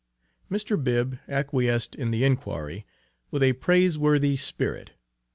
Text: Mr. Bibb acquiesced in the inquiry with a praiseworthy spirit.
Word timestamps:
Mr. 0.49 0.83
Bibb 0.83 1.19
acquiesced 1.27 1.93
in 1.93 2.09
the 2.09 2.23
inquiry 2.23 2.87
with 3.29 3.43
a 3.43 3.53
praiseworthy 3.53 4.35
spirit. 4.35 4.93